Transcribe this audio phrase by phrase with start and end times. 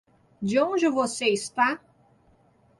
[0.41, 1.79] De onde você está?